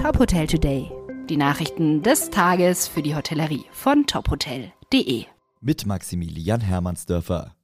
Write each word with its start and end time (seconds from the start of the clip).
Top 0.00 0.18
Hotel 0.18 0.46
Today. 0.46 0.90
Die 1.28 1.36
Nachrichten 1.36 2.02
des 2.02 2.30
Tages 2.30 2.88
für 2.88 3.02
die 3.02 3.14
Hotellerie 3.14 3.66
von 3.70 4.06
tophotel.de. 4.06 5.26
Mit 5.60 5.84
Maximilian 5.84 6.62
Hermannsdörfer. 6.62 7.54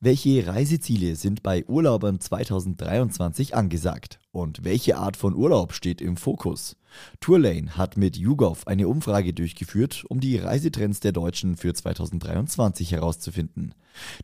Welche 0.00 0.46
Reiseziele 0.46 1.16
sind 1.16 1.42
bei 1.42 1.66
Urlaubern 1.66 2.18
2023 2.18 3.54
angesagt? 3.54 4.20
Und 4.32 4.64
welche 4.64 4.96
Art 4.96 5.18
von 5.18 5.34
Urlaub 5.34 5.74
steht 5.74 6.00
im 6.00 6.16
Fokus? 6.16 6.76
Tourlane 7.20 7.76
hat 7.76 7.98
mit 7.98 8.16
YouGov 8.16 8.66
eine 8.66 8.88
Umfrage 8.88 9.34
durchgeführt, 9.34 10.06
um 10.08 10.18
die 10.18 10.38
Reisetrends 10.38 11.00
der 11.00 11.12
Deutschen 11.12 11.56
für 11.56 11.74
2023 11.74 12.92
herauszufinden. 12.92 13.74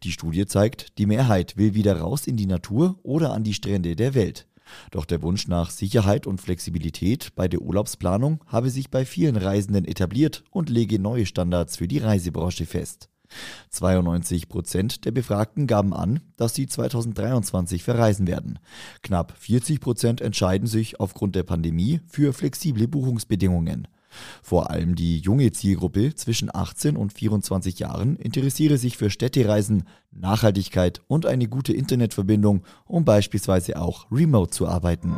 Die 0.05 0.13
Studie 0.13 0.47
zeigt, 0.47 0.97
die 0.97 1.07
Mehrheit 1.07 1.59
will 1.59 1.75
wieder 1.75 2.01
raus 2.01 2.27
in 2.27 2.39
die 2.39 2.47
Natur 2.47 2.99
oder 3.03 3.35
an 3.35 3.45
die 3.45 3.53
Strände 3.53 3.95
der 3.95 4.15
Welt. 4.15 4.47
Doch 4.91 5.05
der 5.05 5.23
Wunsch 5.23 5.49
nach 5.49 5.71
Sicherheit 5.71 6.27
und 6.27 6.41
Flexibilität 6.41 7.35
bei 7.35 7.49
der 7.49 7.63
Urlaubsplanung 7.63 8.45
habe 8.47 8.71
sich 8.71 8.91
bei 8.91 9.05
vielen 9.05 9.37
Reisenden 9.37 9.85
etabliert 9.85 10.45
und 10.51 10.71
lege 10.71 10.99
neue 10.99 11.27
Standards 11.27 11.77
für 11.77 11.89
die 11.89 11.99
Reisebranche 11.99 12.67
fest. 12.67 13.09
92 13.71 14.49
Prozent 14.49 15.05
der 15.05 15.11
Befragten 15.11 15.67
gaben 15.67 15.95
an, 15.95 16.21
dass 16.37 16.55
sie 16.55 16.67
2023 16.67 17.83
verreisen 17.83 18.27
werden. 18.27 18.59
Knapp 19.03 19.35
40 19.39 19.81
Prozent 19.81 20.21
entscheiden 20.21 20.67
sich 20.67 21.01
aufgrund 21.01 21.35
der 21.35 21.43
Pandemie 21.43 22.01
für 22.07 22.33
flexible 22.33 22.89
Buchungsbedingungen. 22.89 23.89
Vor 24.43 24.71
allem 24.71 24.95
die 24.95 25.19
junge 25.19 25.53
Zielgruppe 25.53 26.15
zwischen 26.15 26.55
18 26.55 26.97
und 26.97 27.13
24 27.13 27.79
Jahren 27.79 28.17
interessiere 28.17 28.79
sich 28.79 28.97
für 28.97 29.11
Städtereisen, 29.11 29.85
Nachhaltigkeit 30.11 31.01
und 31.09 31.27
eine 31.27 31.49
gute 31.49 31.73
Internetverbindung, 31.73 32.63
um 32.87 33.05
beispielsweise 33.05 33.81
auch 33.81 34.07
remote 34.11 34.51
zu 34.51 34.67
arbeiten. 34.67 35.17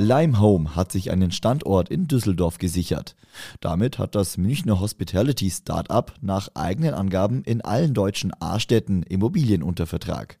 Lime 0.00 0.38
Home 0.38 0.76
hat 0.76 0.92
sich 0.92 1.10
einen 1.10 1.32
Standort 1.32 1.88
in 1.88 2.06
Düsseldorf 2.06 2.58
gesichert. 2.58 3.16
Damit 3.58 3.98
hat 3.98 4.14
das 4.14 4.38
Münchner 4.38 4.78
Hospitality 4.78 5.50
Startup 5.50 6.14
nach 6.20 6.50
eigenen 6.54 6.94
Angaben 6.94 7.42
in 7.42 7.62
allen 7.62 7.94
deutschen 7.94 8.32
A-Städten 8.38 9.02
Immobilien 9.02 9.64
unter 9.64 9.88
Vertrag. 9.88 10.38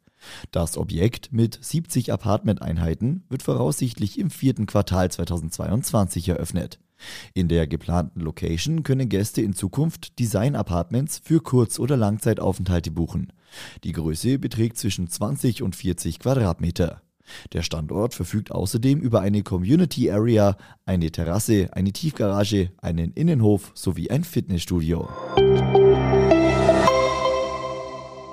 Das 0.50 0.76
Objekt 0.76 1.32
mit 1.32 1.58
70 1.60 2.12
Apartmenteinheiten 2.12 3.24
wird 3.28 3.42
voraussichtlich 3.42 4.18
im 4.18 4.30
vierten 4.30 4.66
Quartal 4.66 5.10
2022 5.10 6.28
eröffnet. 6.28 6.78
In 7.34 7.48
der 7.48 7.66
geplanten 7.66 8.20
Location 8.20 8.82
können 8.82 9.08
Gäste 9.08 9.40
in 9.40 9.54
Zukunft 9.54 10.18
Design-Apartments 10.18 11.20
für 11.22 11.40
Kurz- 11.40 11.78
oder 11.78 11.96
Langzeitaufenthalte 11.96 12.90
buchen. 12.90 13.32
Die 13.84 13.92
Größe 13.92 14.38
beträgt 14.38 14.78
zwischen 14.78 15.08
20 15.08 15.62
und 15.62 15.76
40 15.76 16.18
Quadratmeter. 16.18 17.02
Der 17.52 17.62
Standort 17.62 18.14
verfügt 18.14 18.50
außerdem 18.50 19.00
über 19.00 19.20
eine 19.20 19.42
Community 19.42 20.10
Area, 20.10 20.56
eine 20.86 21.10
Terrasse, 21.10 21.68
eine 21.72 21.92
Tiefgarage, 21.92 22.72
einen 22.78 23.12
Innenhof 23.12 23.70
sowie 23.74 24.10
ein 24.10 24.24
Fitnessstudio. 24.24 25.08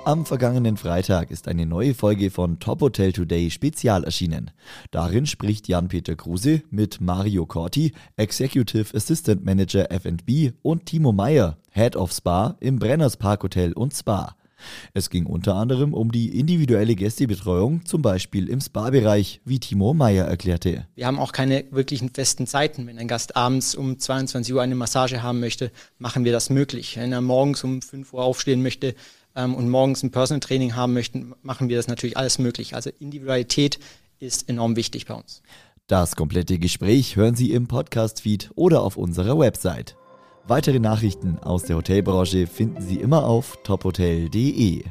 Am 0.06 0.24
vergangenen 0.24 0.76
Freitag 0.76 1.32
ist 1.32 1.48
eine 1.48 1.66
neue 1.66 1.92
Folge 1.92 2.30
von 2.30 2.60
Top 2.60 2.80
Hotel 2.80 3.12
Today 3.12 3.50
Spezial 3.50 4.04
erschienen. 4.04 4.52
Darin 4.92 5.26
spricht 5.26 5.66
Jan-Peter 5.66 6.14
Kruse 6.14 6.62
mit 6.70 7.00
Mario 7.00 7.44
Corti, 7.44 7.92
Executive 8.16 8.96
Assistant 8.96 9.44
Manager 9.44 9.90
F&B 9.90 10.52
und 10.62 10.86
Timo 10.86 11.10
Meyer, 11.10 11.56
Head 11.72 11.96
of 11.96 12.12
Spa 12.12 12.56
im 12.60 12.78
Brenners 12.78 13.16
Park 13.16 13.42
Hotel 13.42 13.72
und 13.72 13.94
Spa. 13.94 14.36
Es 14.94 15.10
ging 15.10 15.26
unter 15.26 15.56
anderem 15.56 15.92
um 15.92 16.12
die 16.12 16.38
individuelle 16.38 16.94
Gästebetreuung, 16.94 17.84
zum 17.84 18.00
Beispiel 18.00 18.48
im 18.48 18.60
Spa-Bereich, 18.60 19.40
wie 19.44 19.58
Timo 19.58 19.92
Meyer 19.92 20.26
erklärte. 20.26 20.86
Wir 20.94 21.08
haben 21.08 21.18
auch 21.18 21.32
keine 21.32 21.64
wirklichen 21.72 22.10
festen 22.10 22.46
Zeiten. 22.46 22.86
Wenn 22.86 22.98
ein 22.98 23.08
Gast 23.08 23.34
abends 23.34 23.74
um 23.74 23.98
22 23.98 24.54
Uhr 24.54 24.62
eine 24.62 24.76
Massage 24.76 25.24
haben 25.24 25.40
möchte, 25.40 25.72
machen 25.98 26.24
wir 26.24 26.30
das 26.30 26.48
möglich. 26.48 26.96
Wenn 26.96 27.12
er 27.12 27.20
morgens 27.20 27.64
um 27.64 27.82
5 27.82 28.12
Uhr 28.12 28.22
aufstehen 28.22 28.62
möchte 28.62 28.94
ähm, 29.36 29.54
und 29.54 29.68
morgens 29.68 30.02
ein 30.02 30.10
Personal 30.10 30.40
Training 30.40 30.74
haben 30.74 30.92
möchte, 30.92 31.24
machen 31.42 31.68
wir 31.68 31.76
das 31.76 31.88
natürlich 31.88 32.16
alles 32.16 32.38
möglich. 32.38 32.74
Also 32.74 32.90
Individualität 32.98 33.78
ist 34.18 34.48
enorm 34.48 34.76
wichtig 34.76 35.06
bei 35.06 35.14
uns. 35.14 35.42
Das 35.86 36.16
komplette 36.16 36.58
Gespräch 36.58 37.14
hören 37.14 37.36
Sie 37.36 37.52
im 37.52 37.68
Podcast-Feed 37.68 38.50
oder 38.56 38.82
auf 38.82 38.96
unserer 38.96 39.38
Website. 39.38 39.96
Weitere 40.48 40.80
Nachrichten 40.80 41.38
aus 41.38 41.64
der 41.64 41.76
Hotelbranche 41.76 42.46
finden 42.46 42.82
Sie 42.82 42.96
immer 42.96 43.24
auf 43.24 43.58
tophotel.de. 43.62 44.84